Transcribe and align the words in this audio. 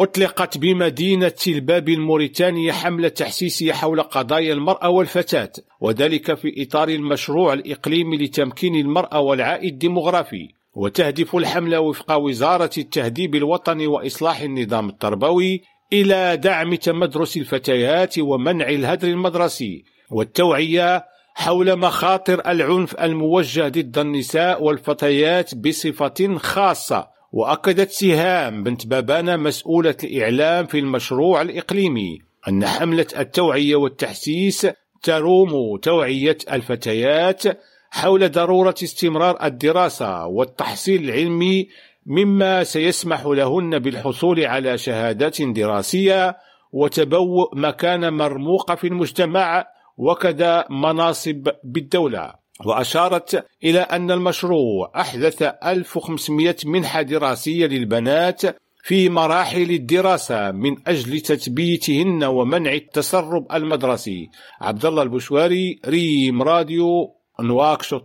أطلقت 0.00 0.58
بمدينة 0.58 1.32
الباب 1.48 1.88
الموريتانية 1.88 2.72
حملة 2.72 3.08
تحسيسية 3.08 3.72
حول 3.72 4.02
قضايا 4.02 4.52
المرأة 4.52 4.88
والفتاة 4.88 5.52
وذلك 5.80 6.34
في 6.34 6.62
إطار 6.62 6.88
المشروع 6.88 7.52
الإقليمي 7.52 8.16
لتمكين 8.16 8.74
المرأة 8.74 9.20
والعائد 9.20 9.72
الديمغرافي 9.72 10.48
وتهدف 10.74 11.36
الحملة 11.36 11.80
وفق 11.80 12.16
وزارة 12.16 12.70
التهذيب 12.78 13.34
الوطني 13.34 13.86
وإصلاح 13.86 14.40
النظام 14.40 14.88
التربوي 14.88 15.62
إلى 15.92 16.36
دعم 16.36 16.74
تمدرس 16.74 17.36
الفتيات 17.36 18.18
ومنع 18.18 18.68
الهدر 18.68 19.08
المدرسي 19.08 19.84
والتوعية 20.10 21.04
حول 21.34 21.78
مخاطر 21.78 22.50
العنف 22.50 22.94
الموجه 23.00 23.68
ضد 23.68 23.98
النساء 23.98 24.62
والفتيات 24.62 25.54
بصفة 25.54 26.38
خاصة. 26.38 27.15
وأكدت 27.36 27.90
سهام 27.90 28.62
بنت 28.62 28.86
بابانا 28.86 29.36
مسؤولة 29.36 29.96
الإعلام 30.04 30.66
في 30.66 30.78
المشروع 30.78 31.42
الإقليمي 31.42 32.18
أن 32.48 32.66
حملة 32.66 33.06
التوعية 33.18 33.76
والتحسيس 33.76 34.66
تروم 35.02 35.76
توعية 35.76 36.38
الفتيات 36.52 37.42
حول 37.90 38.30
ضرورة 38.30 38.74
استمرار 38.82 39.44
الدراسة 39.44 40.26
والتحصيل 40.26 41.04
العلمي 41.04 41.68
مما 42.06 42.64
سيسمح 42.64 43.26
لهن 43.26 43.78
بالحصول 43.78 44.44
على 44.44 44.78
شهادات 44.78 45.42
دراسية 45.42 46.36
وتبوء 46.72 47.56
مكان 47.56 48.12
مرموقة 48.12 48.74
في 48.74 48.86
المجتمع 48.86 49.66
وكذا 49.96 50.64
مناصب 50.70 51.48
بالدولة. 51.64 52.45
وأشارت 52.64 53.46
إلى 53.64 53.80
أن 53.80 54.10
المشروع 54.10 54.92
أحدث 54.96 55.42
1500 55.42 56.56
منحة 56.64 57.02
دراسية 57.02 57.66
للبنات 57.66 58.42
في 58.82 59.08
مراحل 59.08 59.70
الدراسة 59.70 60.50
من 60.50 60.76
أجل 60.86 61.20
تثبيتهن 61.20 62.24
ومنع 62.24 62.72
التسرب 62.72 63.52
المدرسي. 63.52 64.28
عبد 64.60 64.84
الله 64.86 65.02
البشواري 65.02 65.80
ريم 65.86 66.42
راديو 66.42 67.14
نواكشوط. 67.40 68.04